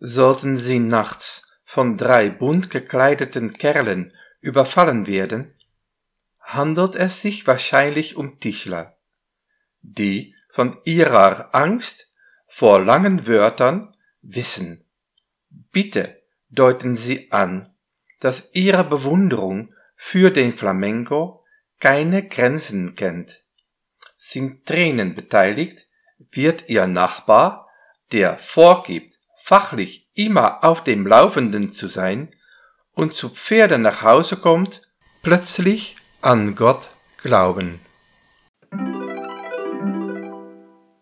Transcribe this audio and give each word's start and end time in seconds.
Sollten 0.00 0.58
Sie 0.58 0.78
nachts 0.78 1.42
von 1.64 1.98
drei 1.98 2.30
bunt 2.30 2.70
gekleideten 2.70 3.52
Kerlen 3.52 4.12
überfallen 4.40 5.06
werden, 5.06 5.54
handelt 6.40 6.94
es 6.94 7.20
sich 7.20 7.46
wahrscheinlich 7.46 8.16
um 8.16 8.38
Tischler, 8.38 8.96
die 9.82 10.34
von 10.54 10.78
ihrer 10.84 11.54
Angst 11.54 12.08
vor 12.46 12.80
langen 12.80 13.26
Wörtern 13.26 13.94
wissen. 14.22 14.84
Bitte 15.72 16.22
deuten 16.48 16.96
Sie 16.96 17.30
an, 17.30 17.74
dass 18.20 18.48
Ihre 18.52 18.84
Bewunderung 18.84 19.74
für 19.96 20.30
den 20.30 20.56
Flamenco 20.56 21.44
keine 21.80 22.26
Grenzen 22.26 22.94
kennt. 22.94 23.30
Sind 24.16 24.66
Tränen 24.66 25.14
beteiligt, 25.14 25.78
wird 26.32 26.68
Ihr 26.68 26.86
Nachbar, 26.86 27.68
der 28.10 28.38
vorgibt, 28.38 29.17
fachlich 29.48 30.06
immer 30.12 30.62
auf 30.62 30.84
dem 30.84 31.06
Laufenden 31.06 31.72
zu 31.72 31.88
sein 31.88 32.28
und 32.92 33.14
zu 33.14 33.30
Pferde 33.30 33.78
nach 33.78 34.02
Hause 34.02 34.36
kommt, 34.36 34.82
plötzlich 35.22 35.96
an 36.20 36.54
Gott 36.54 36.90
glauben. 37.22 37.80